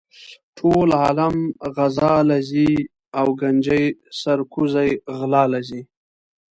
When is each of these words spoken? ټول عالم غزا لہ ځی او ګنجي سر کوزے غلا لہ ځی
ټول 0.57 0.89
عالم 1.01 1.35
غزا 1.75 2.13
لہ 2.27 2.37
ځی 2.49 2.71
او 3.19 3.27
ګنجي 3.39 3.85
سر 4.19 4.39
کوزے 4.53 4.89
غلا 5.17 5.43
لہ 5.51 5.59
ځی 5.67 5.81